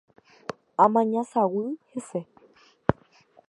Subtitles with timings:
[0.85, 2.19] Amaña saguy hese